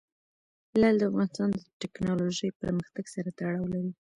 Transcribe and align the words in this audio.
لعل 0.79 0.95
د 0.99 1.03
افغانستان 1.09 1.49
د 1.53 1.57
تکنالوژۍ 1.81 2.49
پرمختګ 2.61 3.05
سره 3.15 3.29
تړاو 3.39 3.65
لري. 3.73 3.91